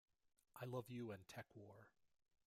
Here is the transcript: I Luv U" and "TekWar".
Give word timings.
I 0.63 0.65
Luv 0.65 0.89
U" 0.89 1.11
and 1.11 1.27
"TekWar". 1.27 1.91